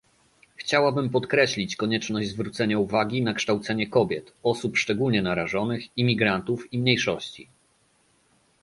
Chciałabym 0.55 1.09
podkreślić 1.09 1.75
konieczność 1.75 2.29
zwrócenia 2.29 2.79
uwagi 2.79 3.21
na 3.23 3.33
kształcenie 3.33 3.87
kobiet, 3.89 4.33
osób 4.43 4.77
szczególnie 4.77 5.21
narażonych, 5.21 5.97
imigrantów 5.97 6.73
i 6.73 6.79
mniejszości 6.79 7.47